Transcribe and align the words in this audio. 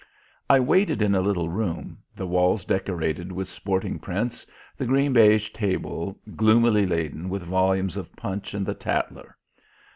I 0.49 0.59
waited 0.59 0.99
in 1.03 1.13
a 1.13 1.21
little 1.21 1.47
room, 1.47 1.99
the 2.15 2.25
walls 2.25 2.65
decorated 2.65 3.31
with 3.31 3.47
sporting 3.47 3.99
prints, 3.99 4.47
the 4.75 4.87
green 4.87 5.13
baize 5.13 5.47
table 5.51 6.19
gloomily 6.35 6.87
laden 6.87 7.29
with 7.29 7.43
volumes 7.43 7.97
of 7.97 8.15
Punch 8.15 8.55
and 8.55 8.65
the 8.65 8.73
Tatler. 8.73 9.37